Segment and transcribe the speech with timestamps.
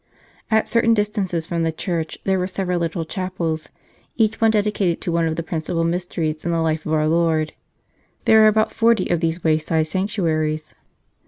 [0.49, 3.69] At certain distances from the church there were several little chapels,
[4.15, 7.53] each one dedicated to one of the principal mysteries in the life of our Lord;
[8.25, 10.73] there were about forty of these wayside sanctuaries.